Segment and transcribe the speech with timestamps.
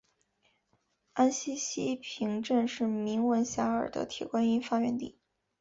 [1.13, 5.19] 安溪西坪镇是名闻遐迩的铁观音发源地。